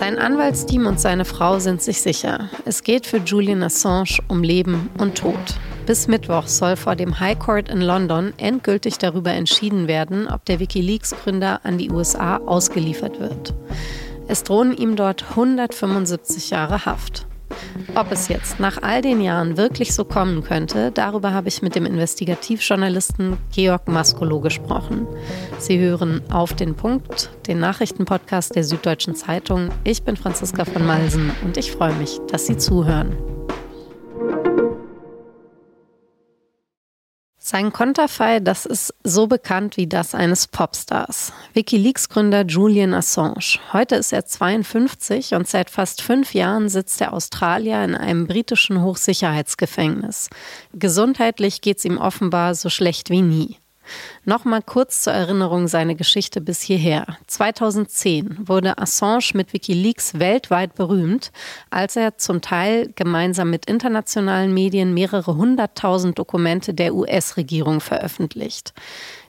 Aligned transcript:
Sein 0.00 0.18
Anwaltsteam 0.18 0.86
und 0.86 0.98
seine 0.98 1.26
Frau 1.26 1.58
sind 1.58 1.82
sich 1.82 2.00
sicher. 2.00 2.48
Es 2.64 2.82
geht 2.84 3.04
für 3.04 3.18
Julian 3.18 3.62
Assange 3.62 4.16
um 4.28 4.42
Leben 4.42 4.88
und 4.96 5.18
Tod. 5.18 5.36
Bis 5.84 6.08
Mittwoch 6.08 6.46
soll 6.46 6.76
vor 6.76 6.96
dem 6.96 7.20
High 7.20 7.38
Court 7.38 7.68
in 7.68 7.82
London 7.82 8.32
endgültig 8.38 8.96
darüber 8.96 9.32
entschieden 9.32 9.88
werden, 9.88 10.26
ob 10.26 10.46
der 10.46 10.58
Wikileaks-Gründer 10.58 11.60
an 11.64 11.76
die 11.76 11.90
USA 11.90 12.38
ausgeliefert 12.38 13.20
wird. 13.20 13.52
Es 14.26 14.42
drohen 14.42 14.74
ihm 14.74 14.96
dort 14.96 15.22
175 15.36 16.48
Jahre 16.48 16.86
Haft. 16.86 17.26
Ob 17.94 18.12
es 18.12 18.28
jetzt 18.28 18.60
nach 18.60 18.82
all 18.82 19.02
den 19.02 19.20
Jahren 19.20 19.56
wirklich 19.56 19.94
so 19.94 20.04
kommen 20.04 20.42
könnte, 20.42 20.90
darüber 20.92 21.32
habe 21.32 21.48
ich 21.48 21.62
mit 21.62 21.74
dem 21.74 21.86
Investigativjournalisten 21.86 23.38
Georg 23.52 23.88
Maskolo 23.88 24.40
gesprochen. 24.40 25.06
Sie 25.58 25.78
hören 25.78 26.22
auf 26.30 26.54
den 26.54 26.74
Punkt, 26.74 27.30
den 27.46 27.58
Nachrichtenpodcast 27.58 28.54
der 28.54 28.64
Süddeutschen 28.64 29.14
Zeitung. 29.14 29.70
Ich 29.84 30.02
bin 30.02 30.16
Franziska 30.16 30.64
von 30.64 30.86
Malsen 30.86 31.30
und 31.44 31.56
ich 31.56 31.72
freue 31.72 31.94
mich, 31.94 32.18
dass 32.30 32.46
Sie 32.46 32.56
zuhören. 32.56 33.39
Sein 37.50 37.72
Konterfei, 37.72 38.38
das 38.38 38.64
ist 38.64 38.94
so 39.02 39.26
bekannt 39.26 39.76
wie 39.76 39.88
das 39.88 40.14
eines 40.14 40.46
Popstars. 40.46 41.32
Wikileaks-Gründer 41.52 42.44
Julian 42.46 42.94
Assange. 42.94 43.58
Heute 43.72 43.96
ist 43.96 44.12
er 44.12 44.24
52 44.24 45.34
und 45.34 45.48
seit 45.48 45.68
fast 45.68 46.00
fünf 46.00 46.32
Jahren 46.32 46.68
sitzt 46.68 47.00
der 47.00 47.12
Australier 47.12 47.82
in 47.82 47.96
einem 47.96 48.28
britischen 48.28 48.84
Hochsicherheitsgefängnis. 48.84 50.30
Gesundheitlich 50.74 51.60
geht 51.60 51.78
es 51.78 51.84
ihm 51.84 51.98
offenbar 51.98 52.54
so 52.54 52.68
schlecht 52.68 53.10
wie 53.10 53.22
nie. 53.22 53.56
Nochmal 54.24 54.62
kurz 54.62 55.02
zur 55.02 55.12
Erinnerung 55.12 55.68
seine 55.68 55.96
Geschichte 55.96 56.40
bis 56.40 56.60
hierher. 56.60 57.18
2010 57.26 58.48
wurde 58.48 58.78
Assange 58.78 59.30
mit 59.34 59.52
Wikileaks 59.52 60.18
weltweit 60.18 60.74
berühmt, 60.74 61.32
als 61.70 61.96
er 61.96 62.18
zum 62.18 62.40
Teil 62.40 62.92
gemeinsam 62.94 63.50
mit 63.50 63.66
internationalen 63.66 64.52
Medien 64.52 64.94
mehrere 64.94 65.36
hunderttausend 65.36 66.18
Dokumente 66.18 66.74
der 66.74 66.94
US-Regierung 66.94 67.80
veröffentlicht. 67.80 68.72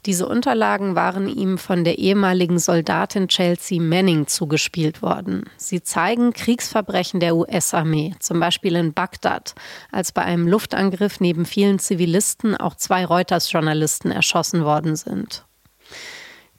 Diese 0.07 0.27
Unterlagen 0.27 0.95
waren 0.95 1.27
ihm 1.27 1.59
von 1.59 1.83
der 1.83 1.99
ehemaligen 1.99 2.57
Soldatin 2.57 3.27
Chelsea 3.27 3.79
Manning 3.79 4.25
zugespielt 4.25 5.03
worden. 5.03 5.43
Sie 5.57 5.83
zeigen 5.83 6.33
Kriegsverbrechen 6.33 7.19
der 7.19 7.35
US-Armee, 7.35 8.15
zum 8.19 8.39
Beispiel 8.39 8.75
in 8.75 8.93
Bagdad, 8.93 9.53
als 9.91 10.11
bei 10.11 10.23
einem 10.23 10.47
Luftangriff 10.47 11.19
neben 11.19 11.45
vielen 11.45 11.77
Zivilisten 11.77 12.57
auch 12.57 12.73
zwei 12.73 13.05
Reuters-Journalisten 13.05 14.09
erschossen 14.09 14.65
worden 14.65 14.95
sind. 14.95 15.45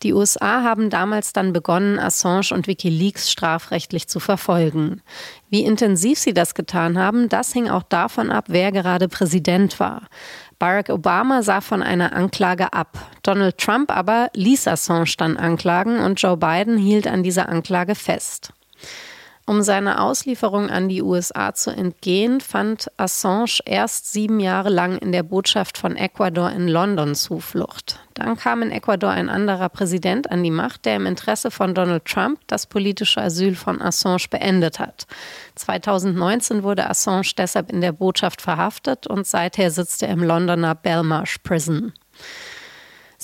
Die 0.02 0.12
USA 0.12 0.62
haben 0.62 0.90
damals 0.90 1.32
dann 1.32 1.52
begonnen, 1.52 1.98
Assange 1.98 2.50
und 2.52 2.66
Wikileaks 2.66 3.30
strafrechtlich 3.30 4.08
zu 4.08 4.18
verfolgen. 4.18 5.00
Wie 5.48 5.64
intensiv 5.64 6.18
sie 6.18 6.34
das 6.34 6.54
getan 6.54 6.98
haben, 6.98 7.28
das 7.28 7.52
hing 7.52 7.68
auch 7.68 7.84
davon 7.84 8.30
ab, 8.30 8.46
wer 8.48 8.72
gerade 8.72 9.08
Präsident 9.08 9.78
war. 9.78 10.02
Barack 10.58 10.88
Obama 10.90 11.42
sah 11.42 11.60
von 11.60 11.82
einer 11.82 12.12
Anklage 12.12 12.72
ab. 12.72 12.98
Donald 13.22 13.58
Trump 13.58 13.90
aber 13.90 14.28
ließ 14.34 14.66
Assange 14.68 15.14
dann 15.18 15.36
anklagen 15.36 16.00
und 16.00 16.20
Joe 16.20 16.36
Biden 16.36 16.78
hielt 16.78 17.06
an 17.06 17.22
dieser 17.22 17.48
Anklage 17.48 17.94
fest. 17.94 18.52
Um 19.44 19.62
seiner 19.62 20.00
Auslieferung 20.00 20.70
an 20.70 20.88
die 20.88 21.02
USA 21.02 21.52
zu 21.52 21.70
entgehen, 21.70 22.40
fand 22.40 22.86
Assange 22.96 23.58
erst 23.64 24.12
sieben 24.12 24.38
Jahre 24.38 24.68
lang 24.68 24.98
in 24.98 25.10
der 25.10 25.24
Botschaft 25.24 25.78
von 25.78 25.96
Ecuador 25.96 26.50
in 26.50 26.68
London 26.68 27.16
Zuflucht. 27.16 27.98
Dann 28.14 28.36
kam 28.36 28.62
in 28.62 28.70
Ecuador 28.70 29.10
ein 29.10 29.28
anderer 29.28 29.68
Präsident 29.68 30.30
an 30.30 30.44
die 30.44 30.52
Macht, 30.52 30.84
der 30.84 30.94
im 30.94 31.06
Interesse 31.06 31.50
von 31.50 31.74
Donald 31.74 32.04
Trump 32.04 32.38
das 32.46 32.66
politische 32.66 33.20
Asyl 33.20 33.56
von 33.56 33.82
Assange 33.82 34.26
beendet 34.30 34.78
hat. 34.78 35.06
2019 35.56 36.62
wurde 36.62 36.88
Assange 36.88 37.32
deshalb 37.36 37.72
in 37.72 37.80
der 37.80 37.92
Botschaft 37.92 38.42
verhaftet 38.42 39.08
und 39.08 39.26
seither 39.26 39.72
sitzt 39.72 40.04
er 40.04 40.10
im 40.10 40.22
Londoner 40.22 40.76
Belmarsh 40.76 41.38
Prison. 41.38 41.92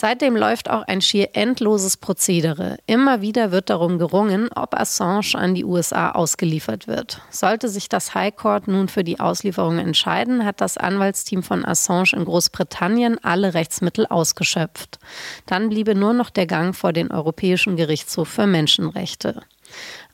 Seitdem 0.01 0.37
läuft 0.37 0.71
auch 0.71 0.83
ein 0.83 1.01
schier 1.01 1.31
endloses 1.33 1.97
Prozedere. 1.97 2.77
Immer 2.87 3.21
wieder 3.21 3.51
wird 3.51 3.69
darum 3.69 3.99
gerungen, 3.99 4.49
ob 4.55 4.79
Assange 4.79 5.35
an 5.35 5.57
die 5.57 5.65
USA 5.65 6.13
ausgeliefert 6.13 6.87
wird. 6.87 7.21
Sollte 7.31 7.69
sich 7.69 7.89
das 7.89 8.15
High 8.15 8.37
Court 8.37 8.69
nun 8.69 8.87
für 8.87 9.03
die 9.03 9.19
Auslieferung 9.19 9.81
entscheiden, 9.81 10.45
hat 10.45 10.61
das 10.61 10.77
Anwaltsteam 10.77 11.43
von 11.43 11.65
Assange 11.65 12.13
in 12.13 12.25
Großbritannien 12.27 13.19
alle 13.25 13.55
Rechtsmittel 13.55 14.07
ausgeschöpft. 14.07 15.01
Dann 15.47 15.69
bliebe 15.69 15.97
nur 15.97 16.13
noch 16.13 16.31
der 16.31 16.47
Gang 16.47 16.77
vor 16.77 16.93
den 16.93 17.11
Europäischen 17.11 17.75
Gerichtshof 17.75 18.29
für 18.29 18.47
Menschenrechte. 18.47 19.43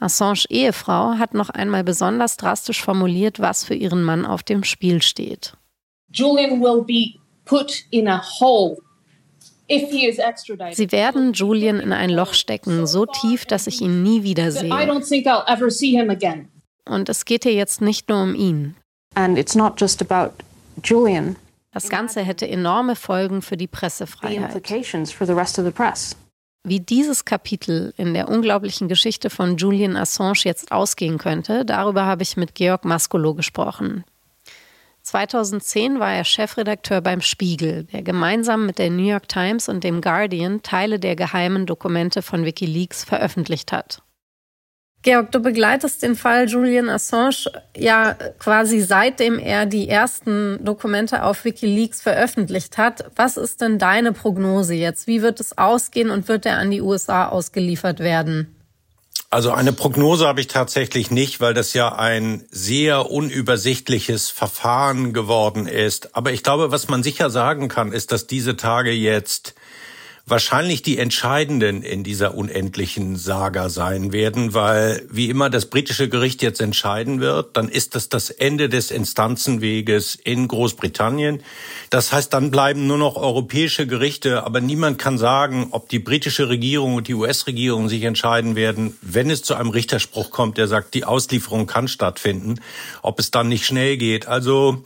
Assange 0.00 0.46
Ehefrau 0.48 1.18
hat 1.18 1.34
noch 1.34 1.50
einmal 1.50 1.84
besonders 1.84 2.38
drastisch 2.38 2.82
formuliert, 2.82 3.38
was 3.38 3.64
für 3.64 3.74
ihren 3.74 4.02
Mann 4.02 4.24
auf 4.24 4.42
dem 4.42 4.64
Spiel 4.64 5.02
steht. 5.02 5.58
Julian 6.10 6.62
will 6.62 6.82
be 6.86 7.20
put 7.44 7.84
in 7.90 8.08
a 8.08 8.22
hole 8.40 8.78
Sie 10.76 10.92
werden 10.92 11.32
Julian 11.32 11.80
in 11.80 11.92
ein 11.92 12.10
Loch 12.10 12.34
stecken, 12.34 12.86
so 12.86 13.06
tief, 13.06 13.46
dass 13.46 13.66
ich 13.66 13.80
ihn 13.80 14.02
nie 14.02 14.22
wiedersehe. 14.22 14.70
Und 16.86 17.08
es 17.08 17.24
geht 17.24 17.44
hier 17.44 17.54
jetzt 17.54 17.80
nicht 17.80 18.08
nur 18.08 18.22
um 18.22 18.34
ihn. 18.34 18.76
Das 21.72 21.88
Ganze 21.88 22.20
hätte 22.22 22.46
enorme 22.46 22.94
Folgen 22.94 23.42
für 23.42 23.56
die 23.56 23.66
Pressefreiheit. 23.66 24.54
Wie 26.66 26.80
dieses 26.80 27.24
Kapitel 27.24 27.92
in 27.96 28.14
der 28.14 28.28
unglaublichen 28.28 28.88
Geschichte 28.88 29.28
von 29.28 29.56
Julian 29.56 29.96
Assange 29.96 30.44
jetzt 30.44 30.72
ausgehen 30.72 31.18
könnte, 31.18 31.64
darüber 31.64 32.06
habe 32.06 32.22
ich 32.22 32.36
mit 32.36 32.54
Georg 32.54 32.84
Maskolo 32.84 33.34
gesprochen. 33.34 34.04
2010 35.04 36.00
war 36.00 36.14
er 36.14 36.24
Chefredakteur 36.24 37.02
beim 37.02 37.20
Spiegel, 37.20 37.84
der 37.84 38.02
gemeinsam 38.02 38.64
mit 38.64 38.78
der 38.78 38.90
New 38.90 39.06
York 39.06 39.28
Times 39.28 39.68
und 39.68 39.84
dem 39.84 40.00
Guardian 40.00 40.62
Teile 40.62 40.98
der 40.98 41.14
geheimen 41.14 41.66
Dokumente 41.66 42.22
von 42.22 42.44
Wikileaks 42.44 43.04
veröffentlicht 43.04 43.70
hat. 43.70 44.02
Georg, 45.02 45.30
du 45.32 45.40
begleitest 45.40 46.02
den 46.02 46.16
Fall 46.16 46.48
Julian 46.48 46.88
Assange 46.88 47.52
ja 47.76 48.14
quasi 48.38 48.80
seitdem 48.80 49.38
er 49.38 49.66
die 49.66 49.86
ersten 49.86 50.64
Dokumente 50.64 51.24
auf 51.24 51.44
Wikileaks 51.44 52.00
veröffentlicht 52.00 52.78
hat. 52.78 53.04
Was 53.14 53.36
ist 53.36 53.60
denn 53.60 53.78
deine 53.78 54.12
Prognose 54.12 54.72
jetzt? 54.72 55.06
Wie 55.06 55.20
wird 55.20 55.40
es 55.40 55.58
ausgehen 55.58 56.08
und 56.08 56.28
wird 56.28 56.46
er 56.46 56.56
an 56.56 56.70
die 56.70 56.80
USA 56.80 57.28
ausgeliefert 57.28 58.00
werden? 58.00 58.56
Also 59.34 59.50
eine 59.50 59.72
Prognose 59.72 60.28
habe 60.28 60.40
ich 60.40 60.46
tatsächlich 60.46 61.10
nicht, 61.10 61.40
weil 61.40 61.54
das 61.54 61.74
ja 61.74 61.92
ein 61.92 62.44
sehr 62.52 63.10
unübersichtliches 63.10 64.30
Verfahren 64.30 65.12
geworden 65.12 65.66
ist. 65.66 66.14
Aber 66.14 66.30
ich 66.30 66.44
glaube, 66.44 66.70
was 66.70 66.86
man 66.86 67.02
sicher 67.02 67.30
sagen 67.30 67.66
kann, 67.66 67.90
ist, 67.90 68.12
dass 68.12 68.28
diese 68.28 68.56
Tage 68.56 68.92
jetzt 68.92 69.56
wahrscheinlich 70.26 70.82
die 70.82 70.96
entscheidenden 70.96 71.82
in 71.82 72.02
dieser 72.02 72.34
unendlichen 72.34 73.16
Saga 73.16 73.68
sein 73.68 74.12
werden, 74.12 74.54
weil 74.54 75.06
wie 75.10 75.28
immer 75.28 75.50
das 75.50 75.66
britische 75.66 76.08
Gericht 76.08 76.42
jetzt 76.42 76.62
entscheiden 76.62 77.20
wird, 77.20 77.58
dann 77.58 77.68
ist 77.68 77.94
das 77.94 78.08
das 78.08 78.30
Ende 78.30 78.70
des 78.70 78.90
Instanzenweges 78.90 80.14
in 80.14 80.48
Großbritannien. 80.48 81.42
Das 81.90 82.10
heißt, 82.10 82.32
dann 82.32 82.50
bleiben 82.50 82.86
nur 82.86 82.96
noch 82.96 83.16
europäische 83.16 83.86
Gerichte, 83.86 84.44
aber 84.44 84.62
niemand 84.62 84.98
kann 84.98 85.18
sagen, 85.18 85.68
ob 85.72 85.90
die 85.90 85.98
britische 85.98 86.48
Regierung 86.48 86.94
und 86.94 87.08
die 87.08 87.14
US-Regierung 87.14 87.90
sich 87.90 88.04
entscheiden 88.04 88.56
werden, 88.56 88.96
wenn 89.02 89.28
es 89.28 89.42
zu 89.42 89.54
einem 89.54 89.70
Richterspruch 89.70 90.30
kommt, 90.30 90.56
der 90.56 90.68
sagt, 90.68 90.94
die 90.94 91.04
Auslieferung 91.04 91.66
kann 91.66 91.86
stattfinden, 91.86 92.60
ob 93.02 93.18
es 93.20 93.30
dann 93.30 93.48
nicht 93.48 93.66
schnell 93.66 93.98
geht. 93.98 94.26
Also 94.26 94.82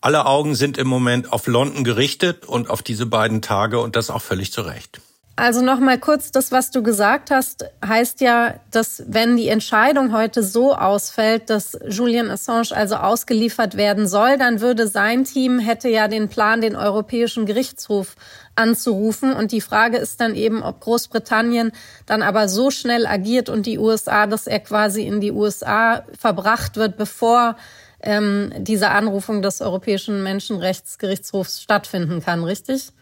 alle 0.00 0.26
Augen 0.26 0.54
sind 0.54 0.78
im 0.78 0.86
Moment 0.86 1.32
auf 1.32 1.46
London 1.46 1.84
gerichtet 1.84 2.46
und 2.46 2.70
auf 2.70 2.82
diese 2.82 3.06
beiden 3.06 3.42
Tage 3.42 3.80
und 3.80 3.96
das 3.96 4.10
auch 4.10 4.22
völlig 4.22 4.52
zu 4.52 4.62
Recht. 4.62 5.00
Also 5.36 5.62
noch 5.62 5.80
mal 5.80 5.98
kurz, 5.98 6.32
das, 6.32 6.52
was 6.52 6.70
du 6.70 6.82
gesagt 6.82 7.30
hast, 7.30 7.64
heißt 7.82 8.20
ja, 8.20 8.56
dass 8.70 9.02
wenn 9.06 9.38
die 9.38 9.48
Entscheidung 9.48 10.12
heute 10.12 10.42
so 10.42 10.74
ausfällt, 10.74 11.48
dass 11.48 11.78
Julian 11.88 12.28
Assange 12.28 12.72
also 12.72 12.96
ausgeliefert 12.96 13.74
werden 13.74 14.06
soll, 14.06 14.36
dann 14.36 14.60
würde 14.60 14.86
sein 14.86 15.24
Team 15.24 15.58
hätte 15.58 15.88
ja 15.88 16.08
den 16.08 16.28
Plan, 16.28 16.60
den 16.60 16.76
Europäischen 16.76 17.46
Gerichtshof 17.46 18.16
anzurufen. 18.54 19.32
Und 19.32 19.52
die 19.52 19.62
Frage 19.62 19.96
ist 19.96 20.20
dann 20.20 20.34
eben, 20.34 20.62
ob 20.62 20.80
Großbritannien 20.80 21.72
dann 22.04 22.20
aber 22.20 22.46
so 22.46 22.70
schnell 22.70 23.06
agiert 23.06 23.48
und 23.48 23.64
die 23.64 23.78
USA, 23.78 24.26
dass 24.26 24.46
er 24.46 24.60
quasi 24.60 25.06
in 25.06 25.22
die 25.22 25.32
USA 25.32 26.04
verbracht 26.18 26.76
wird, 26.76 26.98
bevor 26.98 27.56
ähm, 28.02 28.52
diese 28.58 28.90
Anrufung 28.90 29.42
des 29.42 29.60
Europäischen 29.60 30.22
Menschenrechtsgerichtshofs 30.22 31.62
stattfinden 31.62 32.20
kann, 32.20 32.44
richtig? 32.44 32.92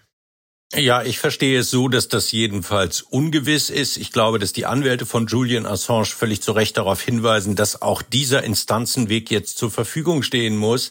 Ja, 0.75 1.03
ich 1.03 1.19
verstehe 1.19 1.61
es 1.61 1.71
so, 1.71 1.89
dass 1.89 2.09
das 2.09 2.31
jedenfalls 2.31 3.01
ungewiss 3.01 3.71
ist. 3.71 3.97
Ich 3.97 4.13
glaube, 4.13 4.39
dass 4.39 4.53
die 4.53 4.67
Anwälte 4.67 5.07
von 5.07 5.27
Julian 5.27 5.65
Assange 5.65 6.05
völlig 6.05 6.43
zu 6.43 6.53
Recht 6.53 6.77
darauf 6.77 7.01
hinweisen, 7.01 7.57
dass 7.57 7.81
auch 7.81 8.03
dieser 8.03 8.45
Instanzenweg 8.45 9.31
jetzt 9.31 9.57
zur 9.57 9.71
Verfügung 9.71 10.23
stehen 10.23 10.59
muss. 10.59 10.91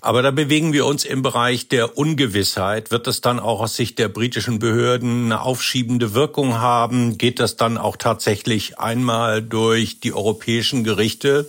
Aber 0.00 0.22
da 0.22 0.30
bewegen 0.30 0.72
wir 0.72 0.86
uns 0.86 1.04
im 1.04 1.22
Bereich 1.22 1.66
der 1.66 1.98
Ungewissheit. 1.98 2.92
Wird 2.92 3.08
das 3.08 3.20
dann 3.20 3.40
auch 3.40 3.60
aus 3.60 3.74
Sicht 3.74 3.98
der 3.98 4.08
britischen 4.08 4.60
Behörden 4.60 5.24
eine 5.24 5.40
aufschiebende 5.40 6.14
Wirkung 6.14 6.60
haben? 6.60 7.18
Geht 7.18 7.40
das 7.40 7.56
dann 7.56 7.78
auch 7.78 7.96
tatsächlich 7.96 8.78
einmal 8.78 9.42
durch 9.42 9.98
die 9.98 10.12
europäischen 10.12 10.84
Gerichte? 10.84 11.48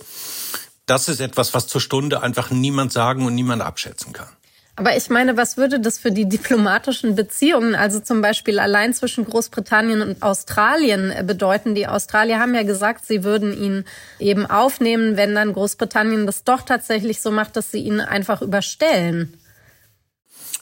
Das 0.88 1.08
ist 1.08 1.20
etwas, 1.20 1.52
was 1.52 1.66
zur 1.66 1.82
Stunde 1.82 2.22
einfach 2.22 2.50
niemand 2.50 2.92
sagen 2.92 3.26
und 3.26 3.34
niemand 3.34 3.62
abschätzen 3.62 4.14
kann. 4.14 4.28
Aber 4.74 4.96
ich 4.96 5.10
meine, 5.10 5.36
was 5.36 5.56
würde 5.56 5.80
das 5.80 5.98
für 5.98 6.12
die 6.12 6.28
diplomatischen 6.28 7.14
Beziehungen, 7.14 7.74
also 7.74 8.00
zum 8.00 8.22
Beispiel 8.22 8.58
allein 8.58 8.94
zwischen 8.94 9.24
Großbritannien 9.24 10.00
und 10.00 10.22
Australien 10.22 11.10
äh, 11.10 11.24
bedeuten? 11.26 11.74
Die 11.74 11.88
Australier 11.88 12.38
haben 12.38 12.54
ja 12.54 12.62
gesagt, 12.62 13.04
sie 13.04 13.22
würden 13.22 13.52
ihn 13.60 13.84
eben 14.18 14.46
aufnehmen, 14.46 15.16
wenn 15.16 15.34
dann 15.34 15.52
Großbritannien 15.52 16.26
das 16.26 16.44
doch 16.44 16.62
tatsächlich 16.62 17.20
so 17.20 17.32
macht, 17.32 17.56
dass 17.56 17.70
sie 17.70 17.80
ihn 17.80 18.00
einfach 18.00 18.40
überstellen. 18.40 19.34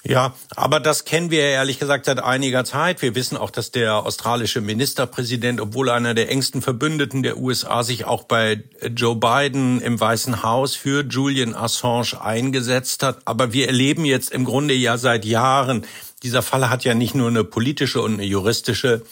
Ja, 0.09 0.35
aber 0.55 0.79
das 0.79 1.05
kennen 1.05 1.33
wir 1.33 1.41
ehrlich 1.41 1.81
gesagt 1.81 2.05
seit 2.05 2.23
einiger 2.23 2.65
Zeit. 2.65 3.03
Wir 3.03 3.17
wissen 3.17 3.37
auch, 3.37 3.51
dass 3.51 3.73
der 3.73 4.07
australische 4.07 4.61
Ministerpräsident, 4.61 5.61
obwohl 5.61 5.91
einer 5.91 6.15
der 6.15 6.31
engsten 6.31 6.63
Verbündeten 6.63 7.25
der 7.25 7.39
USA, 7.39 7.83
sich 7.83 8.05
auch 8.05 8.23
bei 8.23 8.63
Joe 8.95 9.17
Biden 9.17 9.81
im 9.81 9.99
Weißen 9.99 10.45
Haus 10.45 10.77
für 10.77 11.05
Julian 11.05 11.57
Assange 11.57 12.21
eingesetzt 12.21 13.03
hat. 13.03 13.19
Aber 13.25 13.53
wir 13.53 13.67
erleben 13.67 14.05
jetzt 14.05 14.31
im 14.31 14.45
Grunde 14.45 14.75
ja 14.75 14.97
seit 14.97 15.25
Jahren, 15.25 15.85
dieser 16.23 16.43
Fall 16.43 16.71
hat 16.71 16.85
ja 16.85 16.95
nicht 16.95 17.17
nur 17.17 17.29
eine 17.29 17.43
politische 17.43 18.01
und 18.01 18.15
eine 18.15 18.25
juristische 18.25 19.03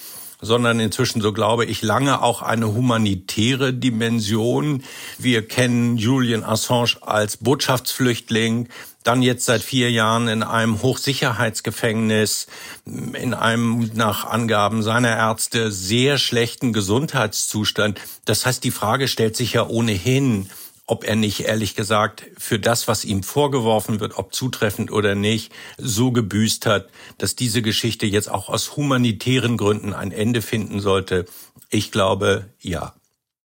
sondern 0.41 0.79
inzwischen, 0.81 1.23
so 1.23 1.32
glaube 1.32 1.64
ich, 1.64 1.81
lange 1.81 2.23
auch 2.23 2.43
eine 2.43 2.75
humanitäre 2.75 3.73
Dimension. 3.73 4.82
Wir 5.17 5.46
kennen 5.46 5.96
Julian 5.96 6.44
Assange 6.44 6.96
als 7.00 7.38
Botschaftsflüchtling, 7.38 8.69
dann 9.05 9.23
jetzt 9.23 9.45
seit 9.45 9.62
vier 9.62 9.91
Jahren 9.91 10.29
in 10.29 10.43
einem 10.43 10.83
Hochsicherheitsgefängnis, 10.83 12.47
in 12.85 13.35
einem 13.35 13.91
nach 13.95 14.25
Angaben 14.25 14.83
seiner 14.83 15.17
Ärzte 15.17 15.71
sehr 15.71 16.19
schlechten 16.19 16.73
Gesundheitszustand. 16.73 18.01
Das 18.25 18.45
heißt, 18.45 18.65
die 18.65 18.71
Frage 18.71 19.06
stellt 19.06 19.37
sich 19.37 19.53
ja 19.53 19.69
ohnehin, 19.69 20.49
ob 20.87 21.05
er 21.05 21.17
nicht, 21.17 21.41
ehrlich 21.41 21.77
gesagt, 21.77 22.25
für 22.37 22.59
das, 22.59 22.89
was 22.89 23.05
ihm 23.05 23.23
vorgeworfen 23.23 24.01
wird, 24.01 24.19
ob 24.19 24.35
zutreffend 24.35 24.91
oder 24.91 25.15
nicht, 25.15 25.53
so 25.79 26.11
gebüßt 26.11 26.67
hat, 26.67 26.89
dass 27.19 27.37
diese 27.37 27.62
Geschichte 27.62 28.06
jetzt 28.06 28.31
auch 28.31 28.49
aus 28.49 28.77
humanitären 28.77 29.56
Gründen 29.56 29.95
ein 29.95 30.12
Ende 30.12 30.43
finden 30.43 30.81
sollte. 30.81 31.27
Ich 31.71 31.93
glaube, 31.93 32.47
ja. 32.61 32.95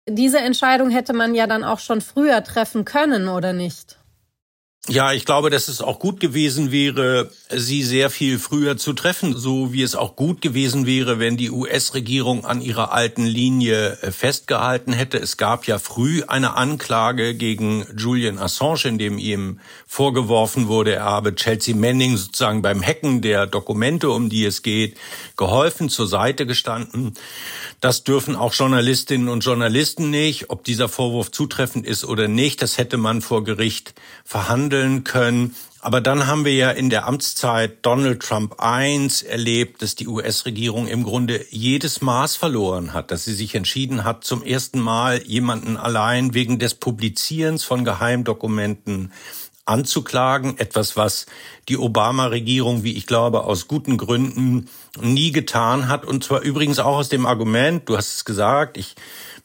Diese 0.07 0.39
Entscheidung 0.39 0.91
hätte 0.91 1.13
man 1.13 1.33
ja 1.33 1.47
dann 1.47 1.63
auch 1.63 1.79
schon 1.79 2.01
früher 2.01 2.43
treffen 2.43 2.85
können, 2.85 3.27
oder 3.27 3.53
nicht? 3.53 3.97
Ja, 4.87 5.13
ich 5.13 5.25
glaube, 5.25 5.49
dass 5.49 5.67
es 5.67 5.81
auch 5.81 5.97
gut 5.97 6.19
gewesen 6.19 6.71
wäre, 6.71 7.31
sie 7.49 7.81
sehr 7.81 8.11
viel 8.11 8.37
früher 8.37 8.77
zu 8.77 8.93
treffen, 8.93 9.35
so 9.35 9.73
wie 9.73 9.81
es 9.81 9.95
auch 9.95 10.15
gut 10.15 10.41
gewesen 10.41 10.85
wäre, 10.85 11.17
wenn 11.17 11.37
die 11.37 11.49
US-Regierung 11.49 12.45
an 12.45 12.61
ihrer 12.61 12.91
alten 12.91 13.25
Linie 13.25 13.97
äh, 14.03 14.11
festgehalten 14.11 14.93
hätte. 14.93 15.17
Es 15.17 15.37
gab 15.37 15.65
ja 15.65 15.79
früh 15.79 16.21
eine 16.27 16.55
Anklage 16.55 17.33
gegen 17.33 17.83
Julian 17.97 18.37
Assange, 18.37 18.85
in 18.85 18.99
dem 18.99 19.17
ihm 19.17 19.59
vorgeworfen 19.87 20.67
wurde, 20.67 20.93
er 20.93 21.05
habe 21.05 21.33
Chelsea 21.33 21.75
Manning 21.75 22.17
sozusagen 22.17 22.61
beim 22.61 22.83
Hacken 22.83 23.21
der 23.23 23.47
Dokumente, 23.47 24.11
um 24.11 24.29
die 24.29 24.45
es 24.45 24.61
geht, 24.61 24.97
geholfen, 25.35 25.89
zur 25.89 26.05
Seite 26.05 26.45
gestanden. 26.45 27.15
Das 27.81 28.03
dürfen 28.03 28.35
auch 28.35 28.53
Journalistinnen 28.53 29.29
und 29.29 29.43
Journalisten 29.43 30.11
nicht. 30.11 30.49
Ob 30.49 30.63
dieser 30.63 30.89
Vorwurf 30.89 31.31
zutreffend 31.31 31.87
ist 31.87 32.05
oder 32.05 32.27
nicht, 32.27 32.61
das 32.61 32.77
hätte 32.77 32.97
man 32.97 33.21
vor 33.21 33.43
Gericht 33.43 33.95
verhandeln 34.75 35.03
können. 35.03 35.55
Aber 35.81 36.01
dann 36.01 36.25
haben 36.25 36.45
wir 36.45 36.53
ja 36.53 36.71
in 36.71 36.89
der 36.89 37.05
Amtszeit 37.05 37.85
Donald 37.85 38.21
Trump 38.21 38.55
I 38.59 39.07
erlebt, 39.27 39.83
dass 39.83 39.93
die 39.93 40.07
US-Regierung 40.07 40.87
im 40.87 41.03
Grunde 41.03 41.45
jedes 41.51 42.01
Maß 42.01 42.35
verloren 42.35 42.93
hat, 42.93 43.11
dass 43.11 43.25
sie 43.25 43.35
sich 43.35 43.53
entschieden 43.53 44.03
hat, 44.03 44.23
zum 44.23 44.43
ersten 44.43 44.79
Mal 44.79 45.21
jemanden 45.27 45.77
allein 45.77 46.33
wegen 46.33 46.57
des 46.57 46.73
Publizierens 46.73 47.63
von 47.63 47.85
Geheimdokumenten 47.85 49.11
anzuklagen. 49.65 50.57
Etwas, 50.57 50.95
was 50.95 51.25
die 51.67 51.77
Obama-Regierung, 51.77 52.83
wie 52.83 52.95
ich 52.95 53.07
glaube, 53.07 53.43
aus 53.43 53.67
guten 53.67 53.97
Gründen 53.97 54.69
nie 55.01 55.31
getan 55.31 55.87
hat. 55.87 56.05
Und 56.05 56.23
zwar 56.23 56.41
übrigens 56.41 56.79
auch 56.79 56.97
aus 56.97 57.09
dem 57.09 57.25
Argument, 57.25 57.87
du 57.89 57.97
hast 57.97 58.15
es 58.15 58.25
gesagt, 58.25 58.77
ich 58.77 58.95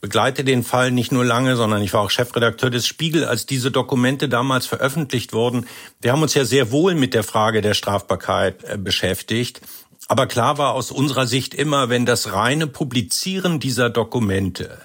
begleite 0.01 0.45
den 0.45 0.63
Fall 0.63 0.91
nicht 0.91 1.13
nur 1.13 1.25
lange, 1.25 1.57
sondern 1.57 1.83
ich 1.83 1.93
war 1.93 2.03
auch 2.03 2.11
Chefredakteur 2.11 2.71
des 2.71 2.87
Spiegel, 2.87 3.25
als 3.25 3.47
diese 3.47 3.71
Dokumente 3.71 4.29
damals 4.29 4.67
veröffentlicht 4.67 5.33
wurden. 5.33 5.67
Wir 6.01 6.13
haben 6.13 6.23
uns 6.23 6.35
ja 6.35 6.45
sehr 6.45 6.71
wohl 6.71 6.95
mit 6.95 7.13
der 7.15 7.25
Frage 7.25 7.61
der 7.61 7.75
Strafbarkeit 7.75 8.65
äh, 8.65 8.79
beschäftigt. 8.79 9.61
Aber 10.09 10.27
klar 10.27 10.59
war 10.59 10.75
aus 10.75 10.91
unserer 10.91 11.27
Sicht 11.27 11.55
immer, 11.55 11.89
wenn 11.89 12.07
das 12.07 12.33
reine 12.33 12.67
Publizieren 12.67 13.61
dieser 13.61 13.91
Dokumente 13.91 14.79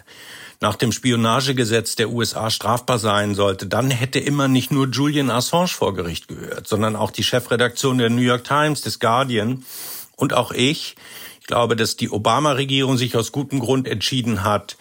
nach 0.65 0.77
dem 0.77 0.91
Spionagegesetz 0.91 1.95
der 1.95 2.09
USA 2.09 2.49
strafbar 2.49 2.97
sein 2.97 3.35
sollte, 3.35 3.67
dann 3.67 3.91
hätte 3.91 4.17
immer 4.17 4.47
nicht 4.47 4.71
nur 4.71 4.87
Julian 4.87 5.29
Assange 5.29 5.67
vor 5.67 5.93
Gericht 5.93 6.27
gehört, 6.27 6.67
sondern 6.67 6.95
auch 6.95 7.11
die 7.11 7.23
Chefredaktion 7.23 7.99
der 7.99 8.09
New 8.09 8.23
York 8.23 8.45
Times, 8.45 8.81
des 8.81 8.99
Guardian 8.99 9.63
und 10.15 10.33
auch 10.33 10.51
ich. 10.51 10.95
Ich 11.39 11.45
glaube, 11.45 11.75
dass 11.75 11.97
die 11.97 12.09
Obama-Regierung 12.09 12.97
sich 12.97 13.15
aus 13.15 13.31
gutem 13.31 13.59
Grund 13.59 13.87
entschieden 13.87 14.43
hat, 14.43 14.75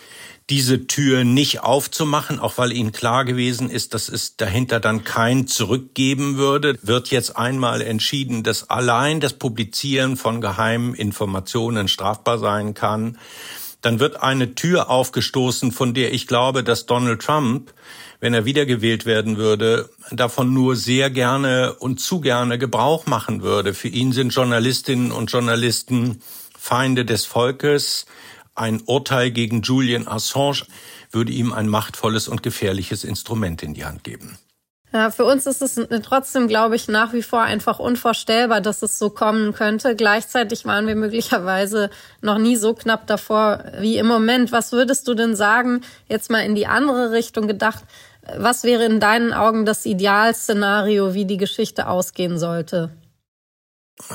diese 0.49 0.87
Tür 0.87 1.23
nicht 1.23 1.61
aufzumachen, 1.61 2.41
auch 2.41 2.57
weil 2.57 2.73
ihnen 2.73 2.93
klar 2.93 3.27
gewesen 3.27 3.69
ist, 3.69 3.93
dass 3.93 4.09
es 4.09 4.39
dahinter 4.39 4.81
dann 4.81 5.05
kein 5.05 5.47
Zurückgeben 5.47 6.39
würde, 6.39 6.79
wird 6.81 7.09
jetzt 7.11 7.37
einmal 7.37 7.83
entschieden, 7.83 8.43
dass 8.43 8.71
allein 8.71 9.21
das 9.21 9.35
Publizieren 9.35 10.17
von 10.17 10.41
geheimen 10.41 10.95
Informationen 10.95 11.89
strafbar 11.89 12.39
sein 12.39 12.73
kann 12.73 13.19
dann 13.85 14.01
wird 14.01 14.23
eine 14.23 14.55
Tür 14.55 14.89
aufgestoßen, 14.89 15.71
von 15.71 15.93
der 15.93 16.13
ich 16.13 16.27
glaube, 16.27 16.65
dass 16.65 16.87
Donald 16.87 17.21
Trump, 17.21 17.75
wenn 18.21 18.33
er 18.33 18.45
wiedergewählt 18.45 19.05
werden 19.05 19.37
würde, 19.37 19.91
davon 20.11 20.55
nur 20.55 20.75
sehr 20.75 21.11
gerne 21.11 21.75
und 21.75 22.01
zu 22.01 22.21
gerne 22.21 22.59
Gebrauch 22.59 23.07
machen 23.07 23.43
würde. 23.43 23.75
Für 23.75 23.89
ihn 23.89 24.13
sind 24.13 24.35
Journalistinnen 24.35 25.13
und 25.13 25.31
Journalisten 25.31 26.23
Feinde 26.59 27.05
des 27.05 27.27
Volkes. 27.27 28.07
Ein 28.55 28.81
Urteil 28.87 29.31
gegen 29.31 29.61
Julian 29.61 30.09
Assange 30.09 30.65
würde 31.11 31.33
ihm 31.33 31.53
ein 31.53 31.69
machtvolles 31.69 32.29
und 32.29 32.43
gefährliches 32.43 33.05
Instrument 33.05 33.63
in 33.63 33.75
die 33.75 33.85
Hand 33.85 34.03
geben. 34.03 34.39
Ja, 34.95 35.11
für 35.11 35.25
uns 35.25 35.45
ist 35.47 35.61
es 35.61 35.75
trotzdem, 36.05 36.47
glaube 36.47 36.77
ich, 36.77 36.87
nach 36.87 37.13
wie 37.13 37.25
vor 37.25 37.43
einfach 37.43 37.81
unvorstellbar, 37.81 38.61
dass 38.61 38.81
es 38.81 38.97
so 38.97 39.11
kommen 39.11 39.53
könnte. 39.53 39.97
Gleichzeitig 39.97 40.67
waren 40.67 40.87
wir 40.87 40.95
möglicherweise 40.95 41.91
noch 42.21 42.39
nie 42.39 42.55
so 42.55 42.75
knapp 42.75 43.09
davor 43.09 43.65
wie 43.81 43.99
im 43.99 44.07
Moment. 44.07 44.53
Was 44.53 44.71
würdest 44.71 45.09
du 45.09 45.15
denn 45.15 45.35
sagen, 45.35 45.81
jetzt 46.09 46.31
mal 46.31 46.45
in 46.45 46.55
die 46.55 46.69
andere 46.69 47.11
Richtung 47.11 47.49
gedacht, 47.49 47.83
was 48.39 48.63
wäre 48.63 48.85
in 48.85 49.01
deinen 49.01 49.33
Augen 49.33 49.67
das 49.67 49.85
Idealszenario, 49.85 51.13
wie 51.13 51.25
die 51.25 51.39
Geschichte 51.39 51.89
ausgehen 51.89 52.39
sollte? 52.39 52.91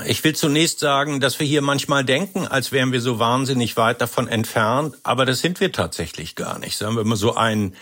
Ich 0.06 0.22
will 0.26 0.36
zunächst 0.36 0.80
sagen, 0.80 1.22
dass 1.22 1.40
wir 1.40 1.48
hier 1.48 1.62
manchmal 1.62 2.04
denken, 2.04 2.46
als 2.46 2.74
wären 2.74 2.92
wir 2.92 3.00
so 3.00 3.18
wahnsinnig 3.18 3.78
weit 3.78 4.02
davon 4.02 4.28
entfernt, 4.28 4.96
aber 5.04 5.26
das 5.26 5.40
sind 5.40 5.62
wir 5.62 5.72
tatsächlich 5.72 6.36
gar 6.36 6.60
nicht. 6.60 6.78
Sagen 6.78 6.98
wir 6.98 7.06
mal 7.06 7.16
so 7.16 7.36
ein 7.36 7.74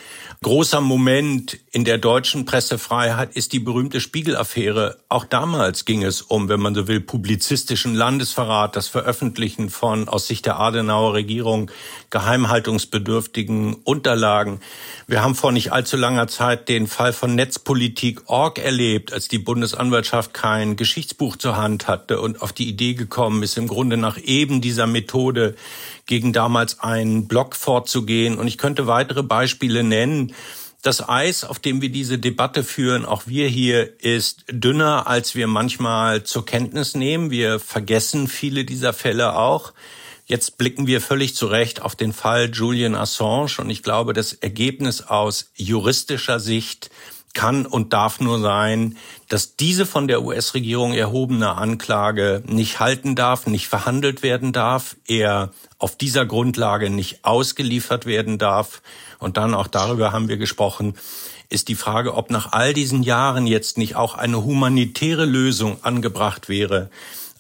großer 0.43 0.79
Moment 0.79 1.57
in 1.71 1.85
der 1.85 1.97
deutschen 1.97 2.45
Pressefreiheit 2.45 3.35
ist 3.35 3.51
die 3.51 3.59
berühmte 3.59 3.99
Spiegel-Affäre. 3.99 4.99
Auch 5.09 5.25
damals 5.25 5.85
ging 5.85 6.03
es 6.03 6.21
um, 6.21 6.49
wenn 6.49 6.59
man 6.59 6.75
so 6.75 6.87
will, 6.87 7.01
publizistischen 7.01 7.95
Landesverrat, 7.95 8.75
das 8.75 8.87
Veröffentlichen 8.87 9.71
von 9.71 10.07
aus 10.07 10.27
Sicht 10.27 10.45
der 10.45 10.59
Adenauer 10.59 11.13
Regierung 11.13 11.71
geheimhaltungsbedürftigen 12.11 13.73
Unterlagen. 13.73 14.59
Wir 15.07 15.23
haben 15.23 15.33
vor 15.33 15.51
nicht 15.51 15.71
allzu 15.71 15.97
langer 15.97 16.27
Zeit 16.27 16.69
den 16.69 16.85
Fall 16.85 17.11
von 17.11 17.33
Netzpolitik.org 17.33 18.59
erlebt, 18.59 19.13
als 19.13 19.27
die 19.27 19.39
Bundesanwaltschaft 19.39 20.35
kein 20.35 20.75
Geschichtsbuch 20.75 21.37
zur 21.37 21.57
Hand 21.57 21.86
hatte 21.87 22.21
und 22.21 22.41
auf 22.41 22.53
die 22.53 22.67
Idee 22.67 22.93
gekommen 22.93 23.43
ist, 23.43 23.57
im 23.57 23.67
Grunde 23.67 23.97
nach 23.97 24.17
eben 24.17 24.61
dieser 24.61 24.87
Methode 24.87 25.55
gegen 26.05 26.33
damals 26.33 26.79
einen 26.79 27.27
Blog 27.27 27.55
vorzugehen. 27.55 28.37
Und 28.37 28.47
ich 28.47 28.57
könnte 28.57 28.87
weitere 28.87 29.23
Beispiele 29.23 29.83
nennen. 29.83 30.33
Das 30.81 31.07
Eis, 31.07 31.43
auf 31.43 31.59
dem 31.59 31.81
wir 31.81 31.89
diese 31.89 32.19
Debatte 32.19 32.63
führen, 32.63 33.05
auch 33.05 33.23
wir 33.25 33.47
hier, 33.47 34.01
ist 34.01 34.45
dünner, 34.49 35.07
als 35.07 35.35
wir 35.35 35.47
manchmal 35.47 36.23
zur 36.23 36.45
Kenntnis 36.45 36.95
nehmen. 36.95 37.31
Wir 37.31 37.59
vergessen 37.59 38.27
viele 38.27 38.63
dieser 38.63 38.93
Fälle 38.93 39.35
auch. 39.35 39.73
Jetzt 40.27 40.57
blicken 40.57 40.87
wir 40.87 40.99
völlig 40.99 41.35
zu 41.35 41.47
Recht 41.47 41.81
auf 41.81 41.95
den 41.95 42.11
Fall 42.11 42.51
Julian 42.53 42.95
Assange 42.95 43.59
und 43.59 43.69
ich 43.69 43.81
glaube, 43.81 44.11
das 44.11 44.33
Ergebnis 44.33 45.01
aus 45.01 45.51
juristischer 45.55 46.41
Sicht 46.41 46.89
kann 47.33 47.65
und 47.65 47.93
darf 47.93 48.19
nur 48.19 48.39
sein, 48.39 48.97
dass 49.29 49.55
diese 49.55 49.85
von 49.85 50.07
der 50.07 50.23
US-Regierung 50.23 50.93
erhobene 50.93 51.55
Anklage 51.55 52.41
nicht 52.47 52.79
halten 52.79 53.15
darf, 53.15 53.47
nicht 53.47 53.67
verhandelt 53.67 54.23
werden 54.23 54.53
darf, 54.53 54.95
er 55.07 55.51
auf 55.77 55.95
dieser 55.95 56.25
Grundlage 56.25 56.89
nicht 56.89 57.23
ausgeliefert 57.23 58.05
werden 58.05 58.37
darf. 58.37 58.81
Und 59.19 59.37
dann 59.37 59.53
auch 59.53 59.67
darüber 59.67 60.11
haben 60.11 60.29
wir 60.29 60.37
gesprochen, 60.37 60.95
ist 61.49 61.67
die 61.69 61.75
Frage, 61.75 62.13
ob 62.15 62.29
nach 62.29 62.51
all 62.51 62.73
diesen 62.73 63.03
Jahren 63.03 63.47
jetzt 63.47 63.77
nicht 63.77 63.95
auch 63.95 64.15
eine 64.15 64.43
humanitäre 64.43 65.25
Lösung 65.25 65.83
angebracht 65.83 66.49
wäre, 66.49 66.89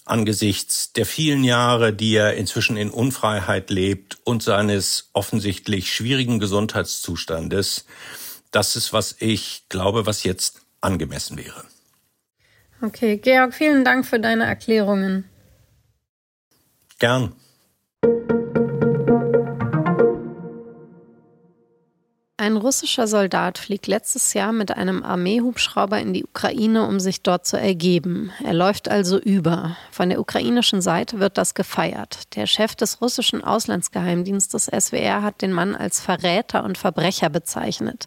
angesichts 0.05 0.93
der 0.93 1.05
vielen 1.05 1.43
Jahre, 1.43 1.91
die 1.91 2.15
er 2.15 2.35
inzwischen 2.35 2.77
in 2.77 2.89
Unfreiheit 2.89 3.69
lebt 3.69 4.17
und 4.23 4.41
seines 4.41 5.09
offensichtlich 5.13 5.93
schwierigen 5.93 6.39
Gesundheitszustandes. 6.39 7.85
Das 8.57 8.75
ist, 8.75 8.91
was 8.91 9.15
ich 9.19 9.69
glaube, 9.69 10.07
was 10.07 10.23
jetzt 10.23 10.61
angemessen 10.81 11.37
wäre. 11.37 11.63
Okay, 12.81 13.17
Georg, 13.17 13.53
vielen 13.53 13.85
Dank 13.85 14.03
für 14.03 14.19
deine 14.19 14.45
Erklärungen. 14.45 15.29
Gern. 16.97 17.35
Ein 22.47 22.55
russischer 22.55 23.07
Soldat 23.07 23.57
fliegt 23.57 23.87
letztes 23.87 24.33
Jahr 24.33 24.53
mit 24.53 24.71
einem 24.71 25.03
Armeehubschrauber 25.03 25.99
in 25.99 26.13
die 26.13 26.23
Ukraine, 26.23 26.87
um 26.87 26.97
sich 27.01 27.21
dort 27.21 27.45
zu 27.45 27.59
ergeben. 27.59 28.31
Er 28.41 28.53
läuft 28.53 28.87
also 28.87 29.19
über. 29.19 29.75
Von 29.91 30.07
der 30.07 30.21
ukrainischen 30.21 30.79
Seite 30.79 31.19
wird 31.19 31.37
das 31.37 31.55
gefeiert. 31.55 32.33
Der 32.37 32.47
Chef 32.47 32.73
des 32.73 33.01
russischen 33.01 33.43
Auslandsgeheimdienstes 33.43 34.67
SWR 34.67 35.23
hat 35.23 35.41
den 35.41 35.51
Mann 35.51 35.75
als 35.75 35.99
Verräter 35.99 36.63
und 36.63 36.77
Verbrecher 36.77 37.29
bezeichnet. 37.29 38.05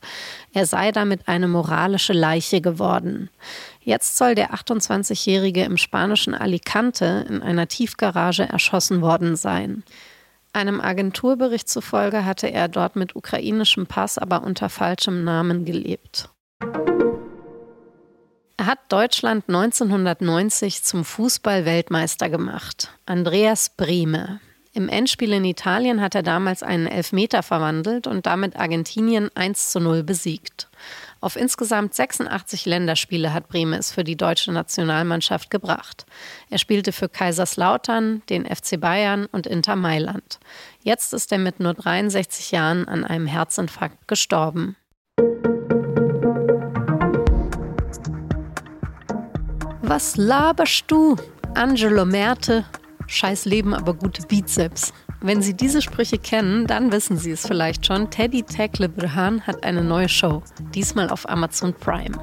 Er 0.55 0.65
sei 0.65 0.91
damit 0.91 1.29
eine 1.29 1.47
moralische 1.47 2.15
Leiche 2.15 2.63
geworden. 2.63 3.29
Jetzt 3.83 4.17
soll 4.17 4.35
der 4.35 4.55
28-Jährige 4.55 5.65
im 5.65 5.77
spanischen 5.77 6.35
Alicante 6.35 7.27
in 7.29 7.43
einer 7.43 7.69
Tiefgarage 7.69 8.49
erschossen 8.49 9.03
worden 9.03 9.37
sein. 9.37 9.85
Einem 10.53 10.81
Agenturbericht 10.81 11.69
zufolge 11.69 12.25
hatte 12.25 12.51
er 12.51 12.67
dort 12.69 12.97
mit 12.97 13.15
ukrainischem 13.15 13.87
Pass, 13.87 14.19
aber 14.19 14.43
unter 14.43 14.69
falschem 14.69 15.23
Namen 15.23 15.65
gelebt. 15.65 16.29
Er 18.57 18.67
hat 18.67 18.81
Deutschland 18.89 19.45
1990 19.49 20.83
zum 20.83 21.05
Fußball-Weltmeister 21.05 22.29
gemacht. 22.29 22.93
Andreas 23.07 23.71
Brehme. 23.71 24.41
Im 24.73 24.89
Endspiel 24.89 25.33
in 25.33 25.45
Italien 25.45 26.01
hat 26.01 26.15
er 26.15 26.23
damals 26.23 26.63
einen 26.63 26.87
Elfmeter 26.87 27.43
verwandelt 27.43 28.07
und 28.07 28.27
damit 28.27 28.57
Argentinien 28.57 29.31
1 29.35 29.71
zu 29.71 29.81
0 29.81 30.03
besiegt. 30.03 30.69
Auf 31.23 31.37
insgesamt 31.37 31.95
86 31.95 32.65
Länderspiele 32.65 33.35
hat 33.35 33.49
Brehme 33.49 33.77
es 33.77 33.93
für 33.93 34.05
die 34.05 34.17
deutsche 34.17 34.53
Nationalmannschaft 34.53 35.51
gebracht. 35.51 36.07
Er 36.49 36.57
spielte 36.57 36.93
für 36.93 37.11
Kaiserslautern, 37.11 38.23
den 38.31 38.47
FC 38.47 38.81
Bayern 38.81 39.27
und 39.27 39.47
Inter 39.47 39.77
Mailand. 39.77 40.41
Jetzt 40.83 41.13
ist 41.13 41.31
er 41.31 41.39
mit 41.39 41.61
nur 41.61 41.75
63 41.75 42.53
Jahren 42.53 42.89
an 42.89 43.05
einem 43.05 43.27
Herzinfarkt 43.27 44.09
gestorben. 44.09 44.77
Was 49.83 50.17
laberst 50.17 50.85
du? 50.87 51.17
Angelo 51.55 52.07
Merte. 52.07 52.65
Scheiß 53.09 53.45
Leben, 53.45 53.75
aber 53.75 53.93
gute 53.93 54.23
Bizeps. 54.23 54.95
Wenn 55.23 55.43
Sie 55.43 55.53
diese 55.53 55.83
Sprüche 55.83 56.17
kennen, 56.17 56.67
dann 56.67 56.93
wissen 56.93 57.19
Sie 57.19 57.31
es 57.31 57.47
vielleicht 57.47 57.85
schon. 57.85 58.09
Teddy 58.09 58.43
Tecklebrhan 58.43 59.47
hat 59.47 59.65
eine 59.65 59.85
neue 59.85 60.09
Show, 60.09 60.43
diesmal 60.75 61.11
auf 61.11 61.29
Amazon 61.29 61.75
Prime. 61.75 62.17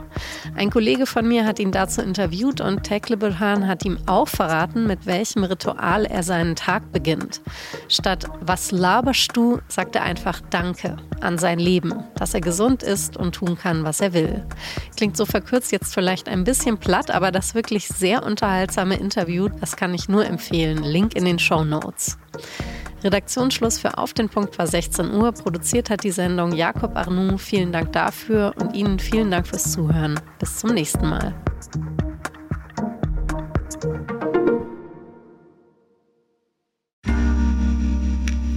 Ein 0.55 0.71
Kollege 0.71 1.05
von 1.05 1.27
mir 1.27 1.45
hat 1.45 1.59
ihn 1.59 1.71
dazu 1.71 2.01
interviewt 2.01 2.59
und 2.59 2.81
Tecklebrhan 2.81 3.67
hat 3.67 3.85
ihm 3.85 3.99
auch 4.07 4.27
verraten, 4.27 4.87
mit 4.87 5.05
welchem 5.05 5.43
Ritual 5.43 6.05
er 6.05 6.23
seinen 6.23 6.55
Tag 6.55 6.91
beginnt. 6.91 7.41
Statt 7.87 8.25
was 8.41 8.71
laberst 8.71 9.29
du, 9.37 9.59
sagt 9.67 9.95
er 9.95 10.01
einfach 10.01 10.41
Danke 10.49 10.97
an 11.21 11.37
sein 11.37 11.59
Leben, 11.59 12.03
dass 12.15 12.33
er 12.33 12.41
gesund 12.41 12.81
ist 12.81 13.15
und 13.15 13.35
tun 13.35 13.59
kann, 13.59 13.83
was 13.83 14.01
er 14.01 14.13
will. 14.13 14.43
Klingt 14.95 15.17
so 15.17 15.27
verkürzt 15.27 15.71
jetzt 15.71 15.93
vielleicht 15.93 16.27
ein 16.27 16.43
bisschen 16.43 16.79
platt, 16.79 17.11
aber 17.11 17.31
das 17.31 17.53
wirklich 17.53 17.87
sehr 17.87 18.23
unterhaltsame 18.23 18.95
Interview, 18.95 19.49
das 19.49 19.75
kann 19.75 19.93
ich 19.93 20.09
nur 20.09 20.25
empfehlen. 20.25 20.81
Link 20.81 21.15
in 21.15 21.25
den 21.25 21.37
Show 21.37 21.63
Notes. 21.63 22.17
Redaktionsschluss 23.03 23.77
für 23.77 23.97
Auf 23.97 24.13
den 24.13 24.29
Punkt 24.29 24.57
war 24.57 24.67
16 24.67 25.13
Uhr. 25.13 25.31
Produziert 25.31 25.89
hat 25.89 26.03
die 26.03 26.11
Sendung 26.11 26.51
Jakob 26.51 26.95
Arnoux. 26.95 27.37
Vielen 27.37 27.71
Dank 27.71 27.93
dafür 27.93 28.53
und 28.59 28.75
Ihnen 28.75 28.99
vielen 28.99 29.31
Dank 29.31 29.47
fürs 29.47 29.71
Zuhören. 29.71 30.19
Bis 30.39 30.57
zum 30.57 30.73
nächsten 30.73 31.07
Mal. 31.07 31.35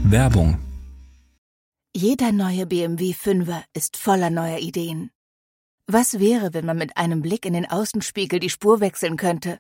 Werbung 0.04 0.59
Jeder 1.94 2.32
neue 2.32 2.66
BMW 2.66 3.12
5er 3.12 3.62
ist 3.75 3.97
voller 3.97 4.30
neuer 4.30 4.59
Ideen. 4.59 5.11
Was 5.87 6.18
wäre, 6.18 6.54
wenn 6.54 6.66
man 6.66 6.78
mit 6.78 6.97
einem 6.97 7.20
Blick 7.23 7.44
in 7.44 7.52
den 7.52 7.70
Außenspiegel 7.70 8.40
die 8.40 8.50
Spur 8.50 8.80
wechseln 8.80 9.16
könnte? 9.16 9.59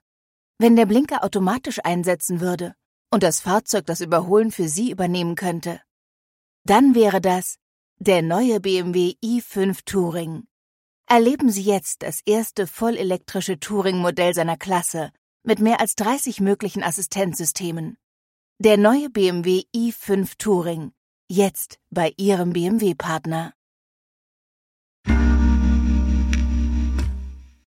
Wenn 0.58 0.74
der 0.74 0.86
Blinker 0.86 1.22
automatisch 1.22 1.78
einsetzen 1.84 2.40
würde? 2.40 2.74
Und 3.10 3.22
das 3.22 3.40
Fahrzeug 3.40 3.86
das 3.86 4.00
Überholen 4.00 4.52
für 4.52 4.68
Sie 4.68 4.90
übernehmen 4.90 5.34
könnte. 5.34 5.80
Dann 6.64 6.94
wäre 6.94 7.20
das 7.20 7.56
der 7.98 8.22
neue 8.22 8.60
BMW 8.60 9.14
i5 9.22 9.80
Touring. 9.84 10.46
Erleben 11.06 11.50
Sie 11.50 11.62
jetzt 11.62 12.02
das 12.02 12.20
erste 12.24 12.66
vollelektrische 12.66 13.60
Touring-Modell 13.60 14.32
seiner 14.32 14.56
Klasse 14.56 15.10
mit 15.42 15.58
mehr 15.58 15.80
als 15.80 15.96
30 15.96 16.40
möglichen 16.40 16.82
Assistenzsystemen. 16.82 17.98
Der 18.58 18.78
neue 18.78 19.10
BMW 19.10 19.64
i5 19.74 20.38
Touring. 20.38 20.92
Jetzt 21.28 21.78
bei 21.90 22.14
Ihrem 22.16 22.52
BMW-Partner. 22.52 23.52